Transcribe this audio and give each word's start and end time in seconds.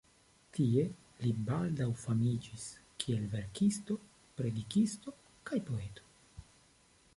Tie 0.57 0.85
li 1.23 1.33
baldaŭ 1.49 1.87
famiĝis 2.05 2.65
kiel 3.05 3.29
verkisto, 3.35 3.99
predikisto 4.41 5.17
kaj 5.51 5.63
poeto. 5.71 6.11